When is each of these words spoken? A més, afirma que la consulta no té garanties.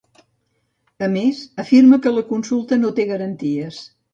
A 1.09 1.09
més, 1.17 1.43
afirma 1.65 2.01
que 2.07 2.15
la 2.17 2.25
consulta 2.33 2.81
no 2.83 2.93
té 3.01 3.07
garanties. 3.15 3.87